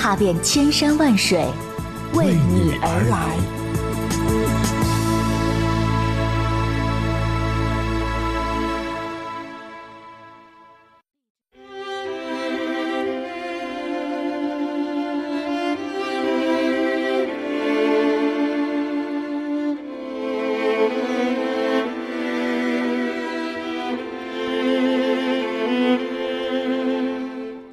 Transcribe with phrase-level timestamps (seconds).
[0.00, 1.44] 踏遍千山万水，
[2.14, 3.36] 为你而来。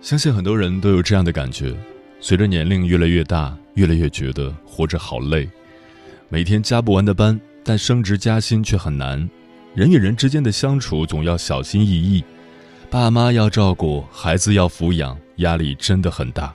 [0.02, 1.73] 相信很多人都有这样的感觉：
[2.27, 5.50] 随着年龄越来越大，越来越觉得活着好累，
[6.28, 9.30] 每天加不完的班，但升职加薪却很难。
[9.73, 12.22] 人与人之间的相处总要小心翼翼，
[12.89, 16.53] 爸妈要照顾，孩子要抚养，压力真的很大。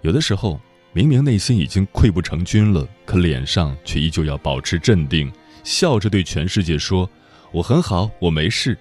[0.00, 0.60] 有的时候，
[0.92, 5.30] 明明内心已经溃不成军了，可脸上却依旧要保持镇定，
[5.62, 7.08] 笑着对全世界说
[7.54, 8.76] ：“我很好，我没事。”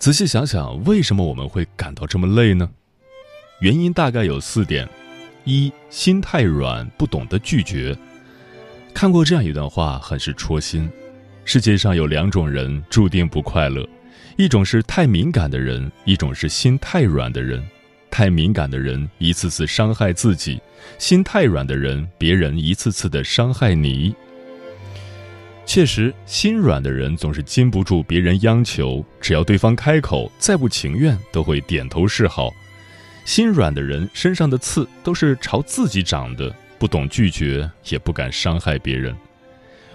[0.00, 2.70] 仔细想想，为什么我们会感到这么累呢？
[3.60, 4.88] 原因大概有四点：
[5.44, 7.96] 一、心太软，不懂得拒绝。
[8.92, 10.90] 看过这样一段话，很是戳心。
[11.44, 13.86] 世界上有两种人注定不快乐，
[14.36, 17.62] 一种是太敏感的人，一种是心太软的人。
[18.10, 20.60] 太敏感的人一次次伤害自己，
[20.98, 24.14] 心太软的人，别人一次次的伤害你。
[25.66, 32.50] 确实，心软的人总是禁不住别人央求，只要对方开口，再不情愿都会点头示好。
[33.24, 39.16] 心软的人身上的刺都是朝自己长的，不懂拒绝，也不敢伤害别人，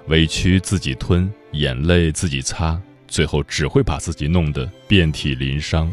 [0.07, 5.91] 委屈自己吞，眼泪自己擦，最后只会把自己弄得遍体鳞伤。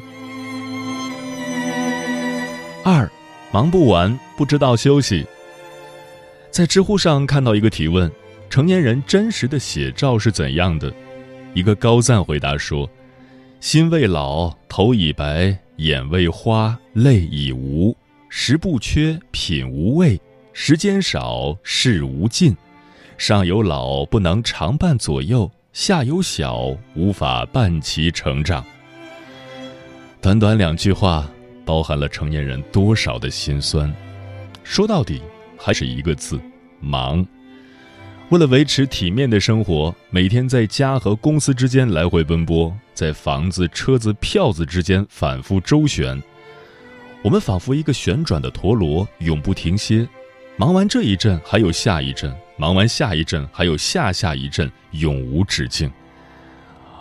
[2.85, 3.11] 二，
[3.53, 5.27] 忙不完，不知道休息。
[6.51, 8.11] 在知乎上看到一个提问。
[8.49, 10.91] 成年人真实的写照是怎样的？
[11.53, 12.89] 一个高赞回答说
[13.67, 17.97] ：“心未老，头已白，眼未花，泪已无，
[18.29, 20.21] 食不缺，品无味，
[20.53, 22.57] 时间少，事无尽。
[23.19, 28.65] 上有老不能常伴左右，下有小无法伴其成长。”
[30.23, 31.29] 短短两句话，
[31.65, 33.93] 包含了成年人多少的心酸？
[34.63, 35.21] 说到底，
[35.59, 36.41] 还是一个字：
[36.79, 37.27] 忙。
[38.31, 46.21] 为了维持体面的生活，每天在家和公司之间来回奔波，在房子、车子、票子之间反复周旋，
[47.23, 50.07] 我们仿佛一个旋转的陀螺，永不停歇。
[50.57, 55.89] 忙完这一阵，还有下一阵；忙完下一阵，还有下下一阵，永无止境。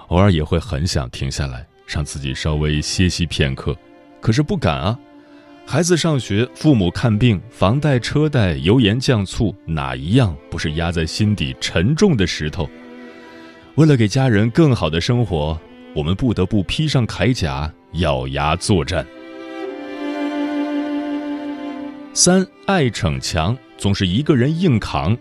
[0.09, 3.75] 偶尔也会很想停下来，让自己稍微歇息片刻，
[4.21, 4.99] 可是不敢啊。
[5.67, 12.69] 孩子上学，父母看病，房贷车贷，油盐酱醋，哪一样不是压在心底沉重的石头？
[13.73, 15.59] 为了给家人更好的生活，
[15.95, 19.05] 我们不得不披上铠甲，咬牙作战。
[22.13, 25.17] 三爱逞强，总是一个人硬扛。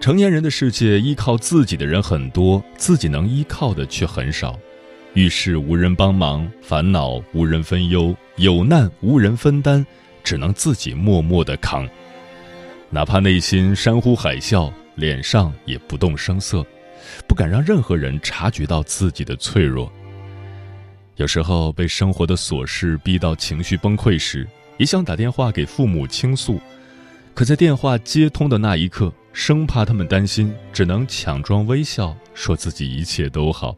[0.00, 4.58] 成年人的世界，依靠自己的人很多，自己能依靠的却很少。
[5.18, 9.84] 遇事无人帮忙，烦恼无人分忧，有难无人分担，
[10.22, 11.88] 只能自己默默的扛。
[12.88, 16.64] 哪怕内心山呼海啸，脸上也不动声色，
[17.26, 19.92] 不敢让任何人察觉到自己的脆弱。
[21.16, 24.46] 有时候被生活的琐事逼到情绪崩溃时，
[24.76, 26.60] 也想打电话给父母倾诉，
[27.34, 33.76] 可在电话接通的那一刻，生怕他们担心，只能强装微笑，说自己一切都好。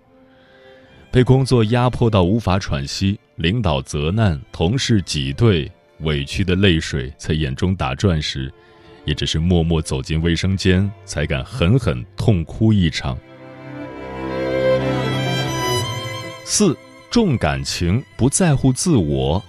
[1.13, 5.69] 被工作压迫到无法喘息，领导责难，同事挤兑，
[6.01, 8.53] 委屈的泪水在眼中打转时，
[9.05, 13.19] 也只是默默走进卫生间，才敢狠狠痛哭一场。
[16.45, 16.77] 四
[17.11, 19.43] 重感情，不在乎自我。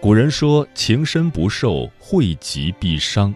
[0.00, 3.34] 古人说：“情深不寿，惠及必伤。”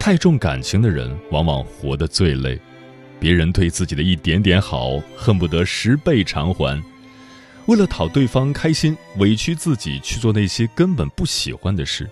[0.00, 2.58] 太重感情的人，往往活得最累。
[3.22, 6.82] 别人对自己的一点点好，恨不得十倍偿还。
[7.66, 12.04] 为了讨对方开心，委屈自己去做那些根本不喜欢的事；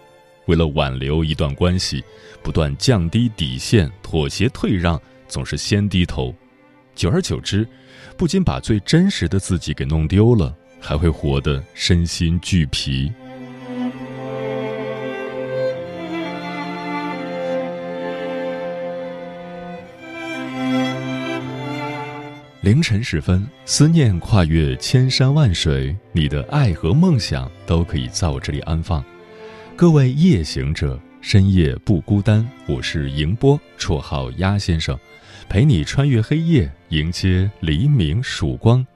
[0.47, 2.05] 为了挽留一段关系，
[2.45, 6.33] 不断降低底线，妥协退让，总是先低头。
[6.95, 7.67] 久而久之，
[8.17, 13.11] 不仅把最真实的自己给弄丢了，还会活得身心俱疲。
[22.63, 29.03] 凌晨时分，思念跨越千山万水，你的爱和梦想都可以在我这里安放。
[29.75, 32.47] 各位夜行者，深夜不孤单。
[32.67, 34.99] 我是迎波，绰号鸭先生，
[35.49, 38.87] 陪你穿越黑夜，迎接黎明曙光。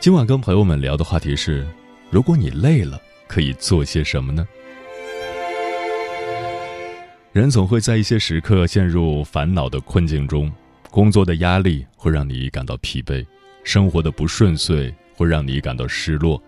[0.00, 1.64] 今晚跟朋友们聊的话题是：
[2.10, 4.44] 如果你累了，可以做些什么呢？
[7.30, 10.52] 人总会在一些时刻陷入烦恼的困境中。
[10.90, 13.24] 工作的压力会让你感到疲惫，
[13.62, 16.42] 生活的不顺遂会让你感到失落，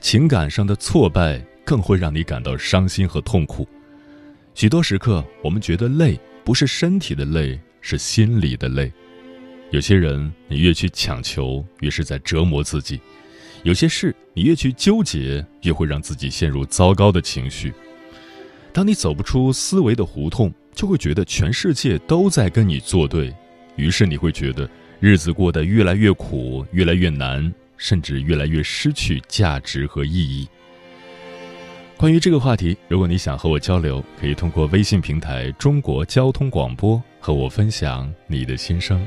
[0.00, 3.68] 情感上的挫败更会让你感到伤心和痛苦。
[4.54, 8.90] 许多时刻，我们觉得累，不是身体的累，是心里的累。
[9.70, 12.98] 有些人，你越去强求，越是在折磨自己；
[13.62, 17.72] 有些事，你越去纠结，越会让自己陷入糟糕的情绪。
[18.72, 23.34] 当你走不出思维的胡同，就会觉得全世界都在跟你作对。
[23.76, 24.68] 于是你会觉得
[25.00, 30.48] 日子过得越来越苦，越来越难，甚至越来越失去价值和意义。
[31.96, 39.06] 关于这个话题，如果你想和我交流，可以通过微信平台“中国交通广播”和我分享你的心声。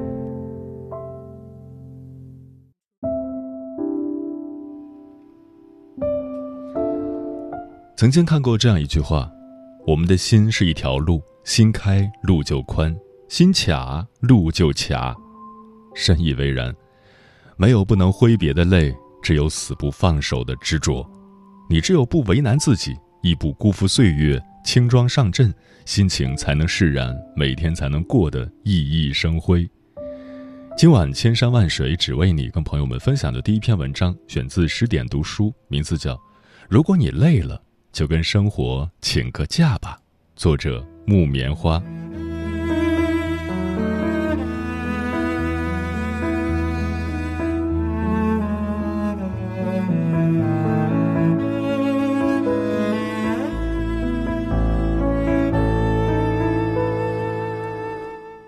[8.01, 9.31] 曾经看过这样一句话
[9.85, 12.97] ：“我们的心是一条路，心开路就宽，
[13.29, 15.15] 心卡路就卡。”
[15.93, 16.75] 深以为然。
[17.57, 21.07] 没有不能挥别的泪，只有死不放手的执着。
[21.69, 25.53] 你只有不为难自己，亦不辜负岁月，轻装上阵，
[25.85, 29.69] 心情才能释然，每天才能过得熠熠生辉。
[30.75, 36.15] 今晚千山万水只为你，跟朋友们分享的第一篇文章，选自十点读书，名字叫
[36.67, 37.57] 《如果你累了》。
[37.91, 39.97] 就跟生活请个假吧。
[40.35, 41.81] 作者：木棉花。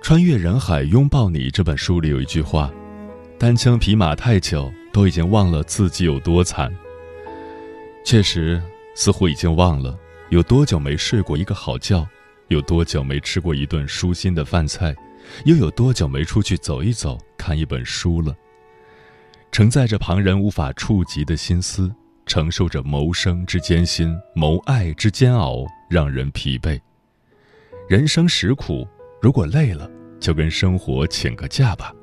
[0.01, 2.71] 穿越人海拥抱你这本书里有一句话
[3.39, 6.73] ：“单枪匹马太久，都已经忘了自己有多惨。”
[8.05, 8.61] 确实。
[8.95, 9.97] 似乎已经忘了
[10.29, 12.07] 有多久没睡过一个好觉，
[12.47, 14.95] 有多久没吃过一顿舒心的饭菜，
[15.45, 18.35] 又有多久没出去走一走、看一本书了。
[19.51, 21.93] 承载着旁人无法触及的心思，
[22.25, 26.79] 承受着谋生之艰辛、谋爱之煎熬，让人疲惫。
[27.87, 28.87] 人生实苦，
[29.21, 31.93] 如果累了，就跟生活请个假吧。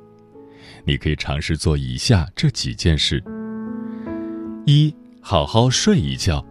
[0.85, 3.23] 你可以尝试做以下这几件事：
[4.67, 6.45] 一、好好睡一觉。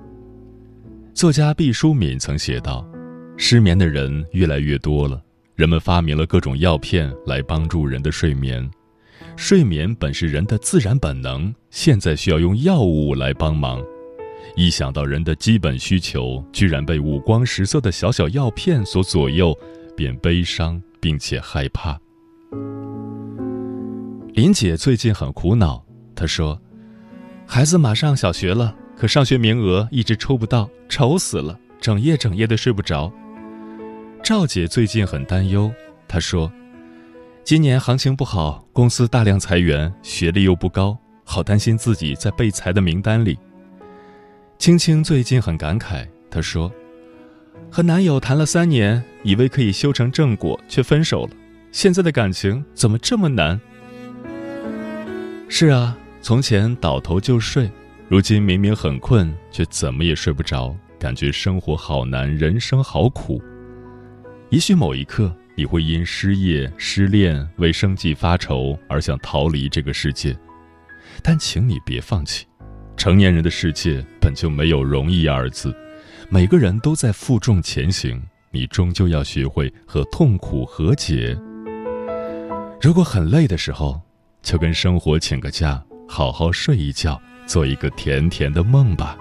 [1.20, 2.88] 作家毕淑敏曾写道
[3.36, 5.22] ：“失眠的人越来越多了，
[5.54, 8.72] 人们发明了各种药片来帮助人的睡眠。
[9.36, 13.84] 睡眠本是人的自然本能，现在需要用药物来帮忙。
[14.56, 19.54] 一想到人的基本需求居然被五光十色的小小药片所左右，
[19.98, 22.00] 便悲伤并且害怕。”
[24.36, 25.84] 林姐最近很苦恼，
[26.16, 26.58] 她说
[27.46, 33.10] ：“孩子马上小学了。”可上学名额一直抽不到，愁死了，整夜整夜的睡不着。
[34.22, 35.72] 赵姐最近很担忧，
[36.06, 36.52] 她说
[37.46, 43.40] ：“今年行情不好，公司大量裁员，学历又不高，好担心自己在被裁的名单里。”
[44.60, 46.70] 青青最近很感慨，她说
[47.72, 51.30] ：“和男友谈了三年，以为可以修成正果，却分手了。
[51.72, 53.58] 现在的感情怎么这么难？”
[55.48, 57.72] 是啊，从前倒头就睡。
[58.10, 63.40] 如今明明很困，却怎么也睡不着，感觉生活好难，人生好苦。
[64.50, 70.36] 也许某一刻，你会因失业、失恋、为生计发愁而想逃离这个世界，
[71.22, 72.48] 但请你别放弃。
[72.98, 75.72] 成年人的世界本就没有容易二字，
[76.30, 81.38] 每个人都在负重前行，你终究要学会和痛苦和解。
[82.82, 84.02] 如果很累的时候，
[84.42, 87.22] 就跟生活请个假，好好睡一觉。
[87.50, 89.18] 做一个甜甜的梦吧。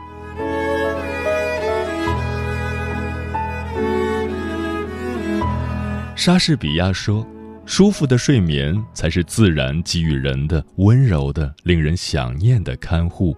[6.14, 7.26] 莎士比亚说
[7.64, 13.34] ：“舒服的睡眠才是自然给予人的温柔的、令人想念的看护。”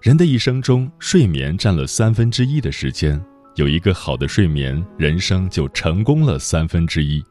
[0.00, 3.22] 人的一生中，睡眠占了三分之一的时间。
[3.56, 7.22] 有一个好的睡眠，人生就成功了三分之一。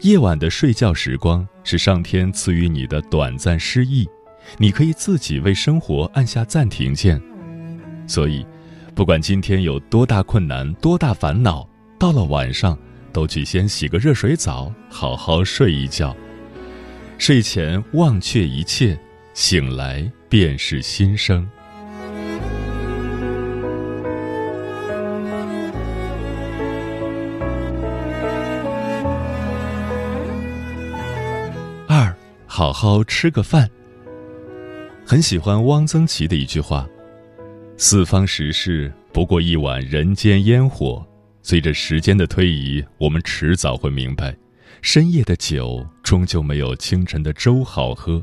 [0.00, 4.08] 夜晚的睡觉时光是上天赐予你的短暂失忆。
[4.56, 7.20] 你可以自己为生活按下暂停键，
[8.06, 8.44] 所以，
[8.94, 12.76] 不管今天有多大困难、多大烦恼，到了晚上，
[13.12, 16.16] 都去先洗个热水澡，好好睡一觉。
[17.18, 18.98] 睡前忘却一切，
[19.34, 21.48] 醒来便是新生。
[31.88, 32.14] 二，
[32.46, 33.68] 好好吃个饭。
[35.10, 36.86] 很喜欢汪曾祺的一句话
[37.78, 41.02] ：“四方时事不过一碗人间烟火。”
[41.40, 44.36] 随着时间的推移，我们迟早会明白，
[44.82, 48.22] 深夜的酒终究没有清晨的粥好喝。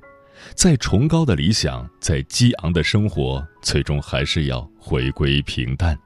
[0.54, 5.98] 再崇高的理想，再激昂的生活，最终还是要回归平淡。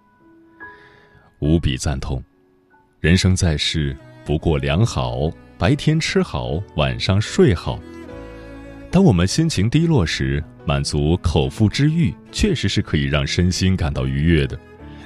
[1.40, 2.24] 无比赞同，
[3.02, 3.94] 人生在世
[4.24, 7.78] 不过良好，白天吃好，晚上睡好。
[8.90, 14.56] 当我们心情低落时，满足口腹之欲确实是可以让身心感到愉悦的。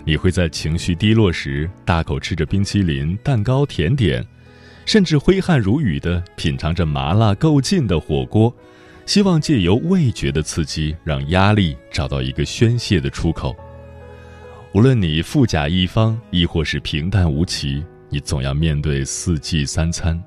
[0.03, 4.21] 你会在情绪低落时大口吃着冰淇淋、蛋糕、甜点，
[4.85, 8.53] 甚至挥汗如雨地品尝着麻辣够劲的火锅，
[9.05, 13.55] 希望借由味觉的刺激，让压力找到一个宣泄的出口。
[14.73, 20.21] 无论你富甲一方，亦或是平淡无奇，你总要面对四季三餐。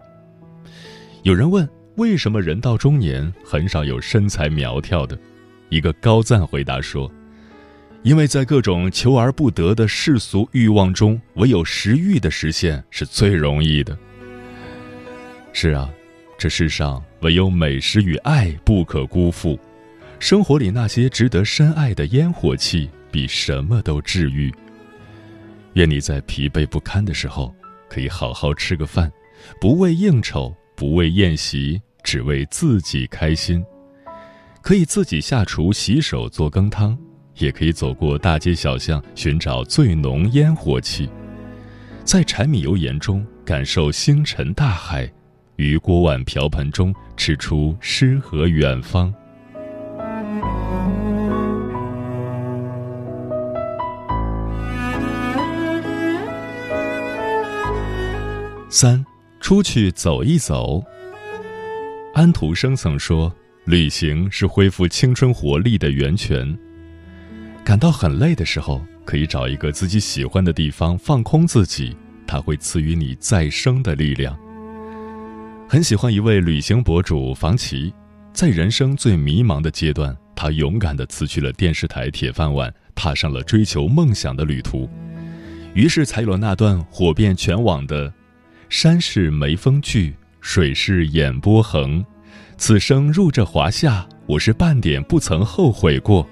[1.25, 1.76] 有人问。
[1.97, 5.19] 为什么人到中年很少有身材苗条的？
[5.71, 7.11] 一个高赞回答说
[8.05, 13.97] ：“因为在各种求而不得的世俗欲望中，唯有食欲的实现是最容易的。”
[15.55, 15.91] 是啊，
[16.37, 19.59] 这世上唯有美食与爱不可辜负。
[20.19, 24.53] 生活里那些值得深爱的烟火气，比什么都治愈。
[25.73, 27.55] 愿你在疲惫不堪的时候，
[27.89, 29.11] 可以好好吃个饭，
[29.59, 31.81] 不为应酬，不为宴席。
[32.05, 33.65] 只为自己开心，
[34.63, 36.97] 可以自己下厨洗手做羹汤，
[37.39, 41.11] 也可以走过大街小巷寻找最浓烟火气，
[42.05, 45.13] 在柴米油盐中感受星辰大海，
[45.57, 49.13] 于锅碗瓢盆中吃出诗和远方。
[58.69, 59.05] 三，
[59.47, 60.83] 出去走一走。
[62.15, 63.33] 安徒生曾说
[63.65, 66.59] ：“旅行是恢复青春活力的源泉。
[67.65, 74.37] 感到很累的时候，可以找一个自己喜欢的地方放空自己，它会赐予你再生的力量。”
[75.71, 77.95] 很喜欢一位旅行博主房琪，
[78.33, 84.91] 在人生最迷茫的阶段，他勇敢地辞去了电视台铁饭碗，踏上了追求梦想的旅途。
[85.73, 88.13] 于是才有了那段火遍全网的
[88.69, 90.15] “山是眉峰聚”。
[90.41, 92.05] 水是眼波横，
[92.57, 96.25] 此生入这华夏，我是半点不曾后悔过。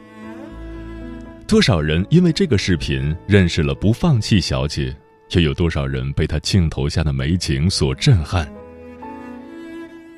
[1.48, 4.96] 多少人因为这个视频认识了不放弃小姐，
[5.30, 8.48] 又有多少人被她镜头下的美景所震撼？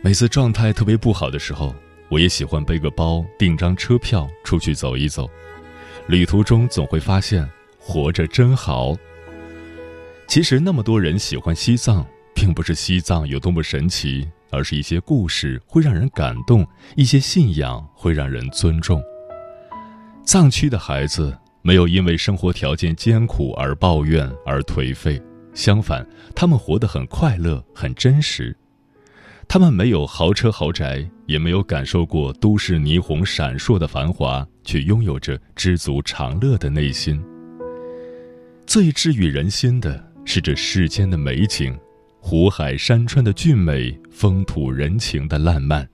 [0.03, 1.75] 每次状态特别不好的时候，
[2.11, 5.27] 我也喜欢背个包，订张车票出去走一走。
[6.07, 8.95] 旅途中总会发现，活着真好。
[10.29, 12.07] 其实那么多人喜欢西藏。
[12.37, 19.03] 并不是西藏有多么神奇，而是一些故事会让人感动，一些信仰会让人尊重。
[20.23, 25.19] 藏区的孩子没有因为生活条件艰苦而抱怨而颓废，
[25.55, 28.55] 相反，他们活得很快乐，很真实。
[29.49, 37.25] 他们没有豪车豪宅，也没有感受过都市霓虹闪烁的繁华，却拥有着知足常乐的内心。
[38.67, 41.75] 最治愈人心的是这世间的美景。
[42.19, 45.89] 湖海山川的俊美，风土人情的烂漫，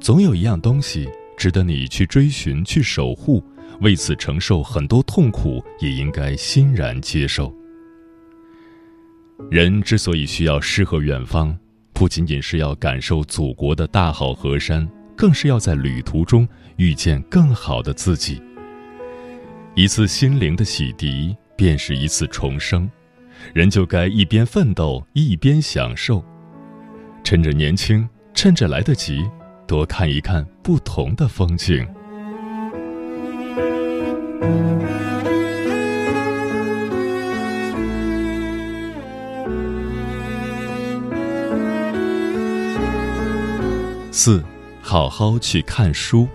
[0.00, 1.06] 总有一样东西
[1.36, 3.44] 值得你去追寻、去守护，
[3.82, 7.54] 为此承受很多痛苦，也应该欣然接受。
[9.50, 11.54] 人之所以需要诗和远方，
[11.92, 18.40] 不仅仅是要感受祖国的大好河山，更是要在旅途中遇见更好的自己。
[19.74, 22.90] 一次心灵的洗涤，便是一次重生。
[23.54, 26.24] 人就该一边奋斗，一边享受。
[27.24, 29.28] 趁着年轻，趁着来得及，
[29.66, 31.86] 多看一看不同的风景。
[44.10, 44.42] 四，
[44.82, 46.28] 好好去看书。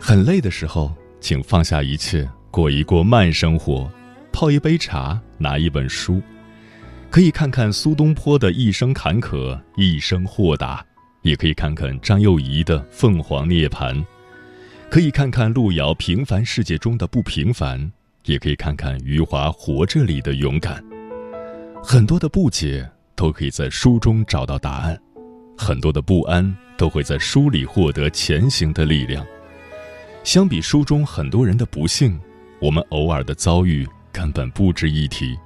[0.00, 3.90] 很累的时候，请放下一切，过一过慢生活，
[4.38, 6.20] 泡一杯茶，拿一本书，
[7.08, 10.84] 可以看看苏东坡的一生坎坷，一生豁达；
[11.22, 14.04] 也可以看看张幼仪的凤凰涅槃，
[14.90, 17.90] 可以看看路遥平凡世界中的不平凡，
[18.26, 20.84] 也可以看看余华活着里的勇敢。
[21.82, 25.00] 很多的不解都可以在书中找到答案。
[25.56, 29.26] 很多的不安都会在书里获得前行的力量。
[30.24, 32.20] 相比书中很多人的不幸，
[32.60, 35.36] 我们偶尔的遭遇根本不值一提；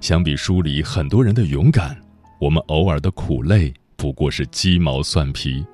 [0.00, 2.00] 相比书里很多人的勇敢，
[2.40, 5.66] 我们偶尔的苦累不过是鸡毛蒜皮。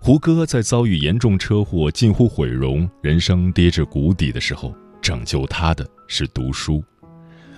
[0.00, 6.82] 胡歌在遭遇严重车祸、近乎毁容、人生跌至谷底的时候，拯救他的是读书。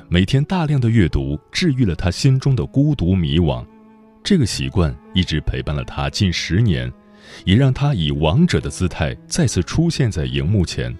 [0.09, 3.65] 每天大量的阅读，治愈了他心中的孤独迷惘。
[4.25, 6.93] 这个习惯一直陪伴了他近十年，
[7.45, 10.93] 也让他以王者的姿态再次出现在荧幕前。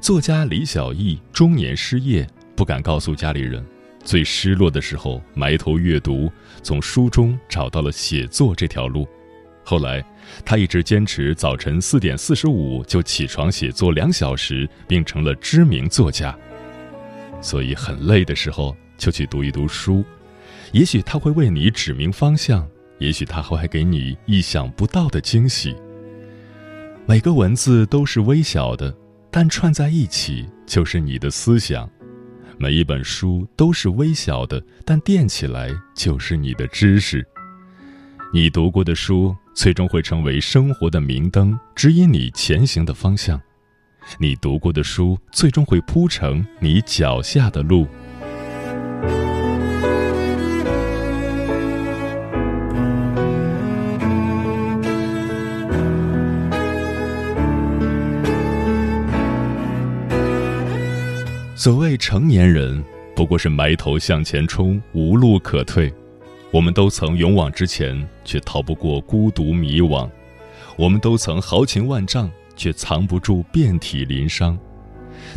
[0.00, 3.64] 作家李小艺中年失业，不敢告诉家里人，
[4.04, 6.30] 最失落的时候埋头阅读，
[6.62, 9.06] 从书中找到了写作这条路。
[9.64, 10.02] 后来，
[10.44, 16.34] 他一直坚持早晨四点四十五就起床写作两小时，并成了知名作家。
[17.40, 20.04] 所以，很累的时候就去读一读书。
[20.72, 22.66] 也许他会为你指明方向，
[22.98, 25.74] 也许他会给你意想不到的惊喜。
[27.04, 28.94] 每个文字都是微小的，
[29.40, 31.88] 但串在一起就是你的思想；
[32.58, 37.24] 每一本书都是微小的，但垫起来就是你的知识。
[38.34, 43.38] 你读过的书，最终会成为生活的明灯，指引你前行的方向；
[44.18, 47.86] 你读过的书，最终会铺成你脚下的路。
[61.58, 62.84] 所谓成年人，
[63.16, 65.92] 不过是埋头向前冲，无路可退。
[66.52, 70.08] 我们都曾勇往直前，却逃不过孤独迷惘；
[70.76, 74.56] 我们都曾豪情万丈，却藏不住遍体鳞伤。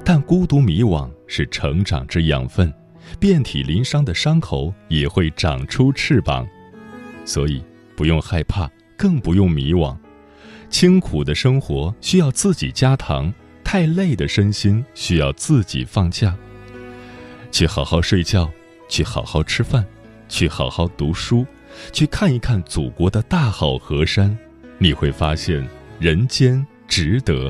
[0.06, 2.72] 但孤独迷惘是成长之养分，
[3.20, 6.48] 遍体鳞伤的伤口也会长出翅膀。
[7.26, 7.64] 所以，
[7.96, 9.98] 不用害怕，更不用迷惘。
[10.70, 13.34] 清苦的生活需要自己加糖。
[13.72, 16.36] 太累的身心需要自己放假，
[17.54, 18.52] 去好好睡觉，
[18.90, 19.86] 去好好吃饭，
[20.28, 21.46] 去好好读书，
[21.94, 24.38] 去看一看祖国的大好河山，
[24.78, 25.66] 你会发现
[26.02, 27.50] 人间值得。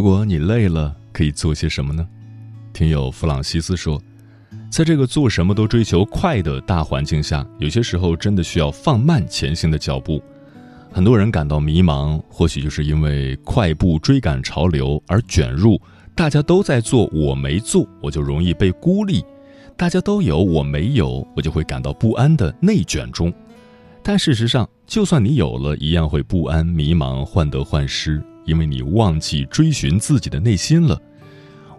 [0.00, 2.08] 如果你累了，可以做些什么呢？
[2.72, 4.00] 听友弗朗西斯说，
[4.70, 10.22] 在这个做什么都追求快的大环境下，有些时候真的需要放慢前行的脚步。
[10.90, 15.78] 很多人感到迷茫，或许就是因为快步追赶潮流而卷入
[16.14, 19.20] 大家都在做，我没做，我就容易被孤立；
[19.76, 23.30] 大家都有，我没有，我就会感到不安的内卷中。
[24.02, 28.22] 但事实上，就算你有了一样会不安、迷茫、患得患失。
[28.50, 31.00] 因为你忘记追寻自己的内心了。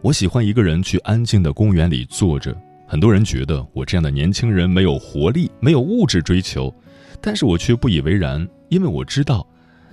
[0.02, 2.56] 我喜欢一个人去安静的公园里坐着。
[2.88, 6.74] 很多人觉得我这样的年轻人没有活力，没有物质追求，
[7.20, 9.46] 但是我却不以为然，因为我知道，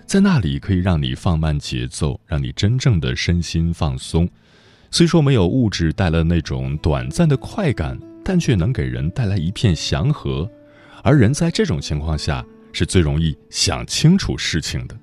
[0.07, 4.29] 在那里可以让你放慢节奏，让你真正的身心放松。
[4.93, 10.49] 虽说没有物质带来那种短暂的快感，但却能给人带来一片祥和。
[11.03, 14.97] 而人在这种情况下是最容易想清楚事情的。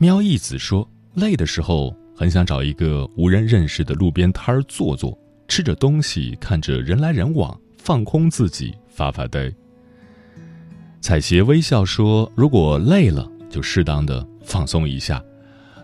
[0.00, 9.52] 喵义子说，累的时候很想找一个无人认识的路边摊儿坐坐，吃着东西，看着人来人往，放空自己，发发呆。
[11.00, 15.20] 彩鞋微笑说，如果累了，就适当的放松一下，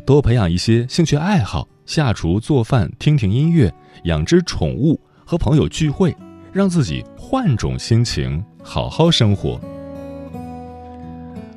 [0.07, 1.68] 多培养一些兴趣爱好。
[1.85, 3.74] 下厨做饭，听听音乐，
[4.05, 6.16] 养只宠物，和朋友聚会，
[6.53, 9.61] 让自己换种心情，好好生活。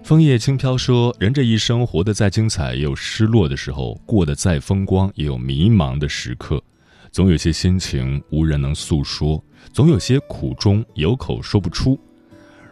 [0.08, 6.64] 枫叶轻飘说：“人这一生活得再精彩，也有失落的时候；过得再风光，也有迷茫的时刻。
[7.12, 9.44] 总有些心情无人能诉说，
[9.74, 12.00] 总有些苦衷有口说不出。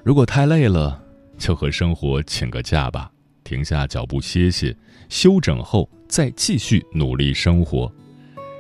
[0.02, 0.98] 如果太累了，
[1.38, 3.12] 就和生活请个假吧，
[3.43, 4.74] 停下脚步歇歇，
[5.10, 7.91] 休整后。”再继续努力生活，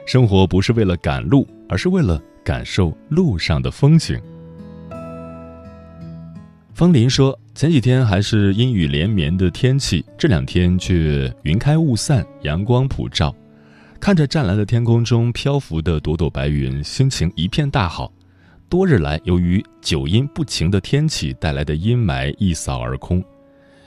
[0.05, 4.19] 生活不是为了赶路，而是为了感受路上的风景。
[6.75, 13.33] 风林说：“前几天还是阴雨连绵的天气，这两天却云开雾散，阳光普照。
[13.97, 18.11] 看着湛蓝的天空中漂浮的朵朵白云，心情一片大好。
[18.67, 23.23] 多日来，由于久阴不晴的天气带来的阴霾一扫而空。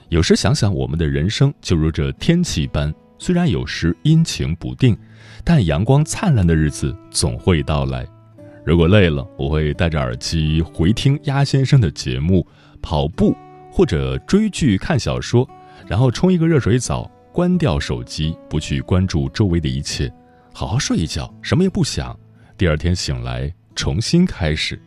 [0.08, 4.96] 有时想想，我们的人生就如这天气般。”虽然有时阴晴不定，
[5.44, 8.08] 但阳光灿烂的日子总会到来。
[8.68, 12.46] 如果累了，我会戴着耳机回听鸭先生的节目，
[12.82, 13.34] 跑步
[13.72, 15.48] 或者追剧、看小说，
[15.86, 20.12] 然后冲一个热水澡，关掉手机，不去关注周围的一切，
[20.52, 22.14] 好好睡一觉，什么也不想。
[22.58, 24.78] 第二天醒来，重新开始。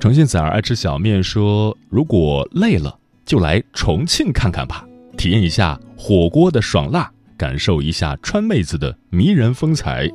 [0.00, 4.84] 重庆崽儿爱吃小面说：“如果累了，就来重庆看看吧。”
[5.16, 10.10] 体验一下火锅的爽辣，感受一下川妹子的迷人风采。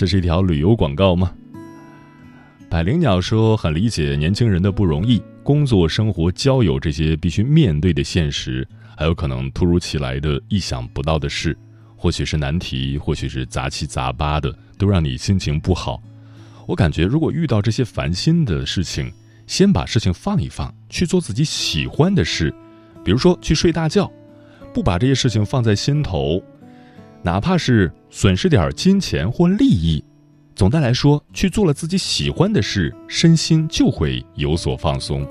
[0.00, 1.30] 这是一条旅游广告吗？
[2.70, 11.54] 百灵鸟说很理解年轻人的不容易，工作、生活、交友这些必须面对的现实，还有可能突如其来的意想不到的事，
[11.96, 16.02] 或许是难题，或许是杂七杂八的，都让你心情不好。
[16.66, 19.12] 我感觉如果遇到这些烦心的事情，
[19.46, 22.50] 先把事情放一放，去做自己喜欢的事。
[23.04, 24.10] 比如说去睡大觉，
[24.72, 26.42] 不把这些事情放在心头，
[27.22, 30.02] 哪怕是损失点金钱或利益，
[30.54, 35.26] 总的来说，去做了自己喜欢的事，身心就会有所放松。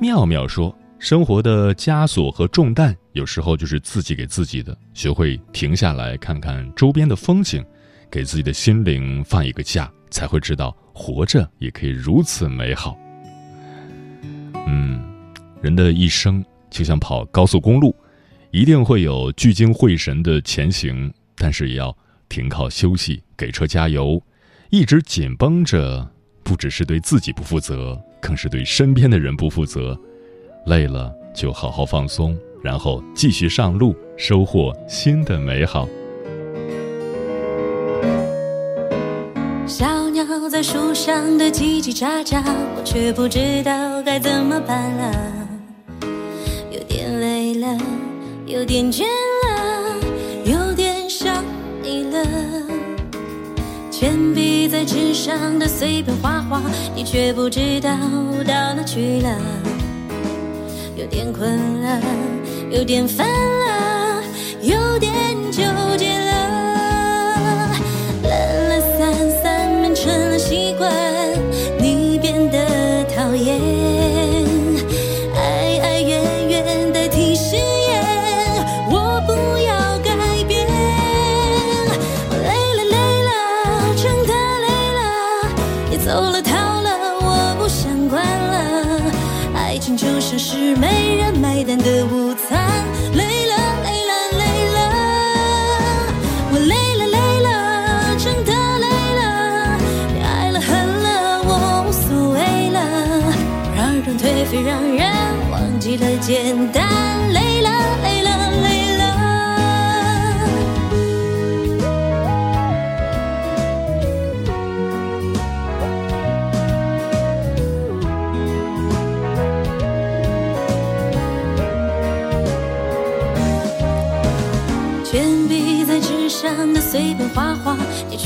[0.00, 4.76] 妙妙说：“生活的枷锁和重担，有时候就是自己给自己的。
[4.92, 7.64] 学会停下来看看周边的风景，
[8.10, 12.96] 给自己的心灵放一个假，才会知道活着也可以如此美好。”
[14.66, 15.02] 嗯。
[15.62, 17.96] 人的一生就像跑高速公路，
[18.56, 21.94] 一定会有聚精会神的前行，但是也要
[22.26, 24.18] 停靠休息，给车加油。
[24.70, 26.10] 一直紧绷着，
[26.42, 29.94] 不只是对自己不负责，更是对身边的人不负责。
[30.68, 35.86] 累了就好好放松，然后继续上路，收获新的美好。
[39.66, 42.42] 小鸟在树上的叽叽喳喳，
[42.74, 45.46] 我却不知道该怎么办了。
[46.72, 47.78] 有点累了
[48.46, 49.96] 有点倦了，
[50.44, 51.44] 有点想
[51.82, 52.24] 你了。
[53.90, 56.62] 铅笔在纸上的随便画画，
[56.94, 57.90] 你却不知道
[58.46, 59.36] 到哪去了。
[60.94, 62.00] 有点困了，
[62.70, 64.22] 有点烦了，
[64.62, 65.12] 有点
[65.50, 65.64] 纠
[65.98, 67.72] 结了。
[68.22, 70.88] 懒懒散散变成了习惯，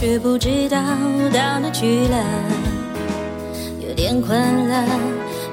[0.00, 0.78] 却不知道
[1.30, 2.24] 到哪去了。
[3.86, 4.82] 有点困了，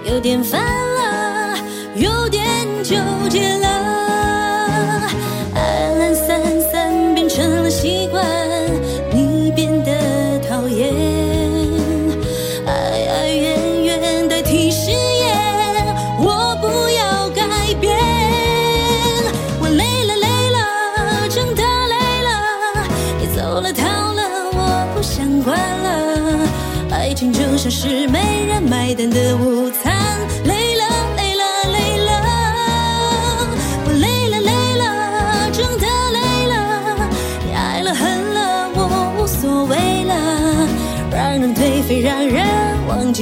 [0.05, 1.57] 有点烦了，
[1.95, 2.45] 有点
[2.81, 2.95] 纠
[3.29, 3.86] 结了。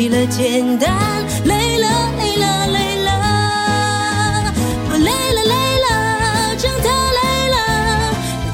[0.09, 0.93] 了简单，
[1.45, 1.87] 累了
[2.17, 3.09] 累了累了，
[4.89, 5.53] 我累了累
[5.85, 7.57] 了，真的累了。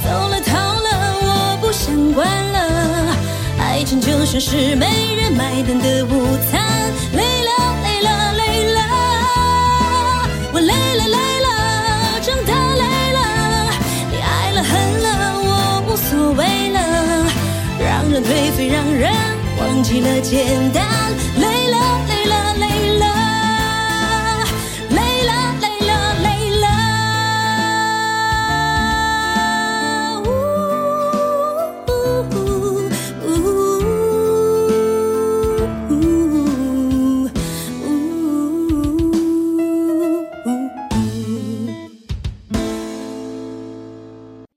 [0.04, 0.88] 走了逃了，
[1.22, 3.16] 我不想管了。
[3.60, 6.62] 爱情就像是没人买单的午餐，
[7.14, 7.50] 累了
[7.84, 8.80] 累了累了，
[10.54, 11.50] 我累了累了，
[12.22, 13.20] 真的累了。
[14.10, 14.72] 你爱了恨
[15.04, 15.08] 了，
[15.44, 16.80] 我无所谓了，
[17.80, 19.12] 让人颓废，让人
[19.62, 20.84] 忘记了简单。
[21.38, 22.71] 累了累了累